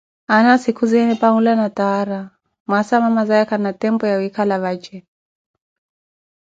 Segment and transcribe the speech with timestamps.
[0.33, 2.19] Aana sikhuzeene epi anwula nstaara,
[2.67, 4.97] mwaasa amamazaya khana tempo ya wiikhala vaje.